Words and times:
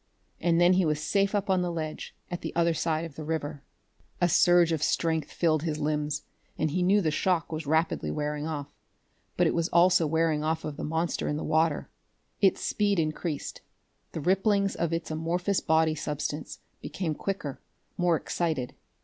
And 0.39 0.59
then 0.59 0.73
he 0.73 0.83
was 0.83 0.99
safe 0.99 1.35
up 1.35 1.47
on 1.47 1.61
the 1.61 1.71
ledge 1.71 2.15
at 2.31 2.41
the 2.41 2.55
other 2.55 2.73
side 2.73 3.05
of 3.05 3.13
the 3.15 3.23
river. 3.23 3.61
A 4.19 4.27
surge 4.27 4.71
of 4.71 4.81
strength 4.81 5.31
filled 5.31 5.61
his 5.61 5.77
limbs, 5.77 6.23
and 6.57 6.71
he 6.71 6.81
knew 6.81 7.01
the 7.01 7.11
shock 7.11 7.51
was 7.51 7.67
rapidly 7.67 8.09
wearing 8.09 8.47
off. 8.47 8.73
But 9.37 9.45
it 9.45 9.53
was 9.53 9.69
also 9.69 10.07
wearing 10.07 10.43
off 10.43 10.65
of 10.65 10.75
the 10.75 10.83
monster 10.83 11.27
in 11.27 11.37
the 11.37 11.43
water. 11.43 11.87
Its 12.41 12.61
speed 12.61 12.97
increased; 12.97 13.61
the 14.13 14.21
ripplings 14.21 14.75
of 14.75 14.91
its 14.91 15.11
amorphous 15.11 15.59
body 15.59 15.93
substance 15.93 16.57
became 16.81 17.13
quicker, 17.13 17.61
more 17.95 18.15
excited. 18.15 18.73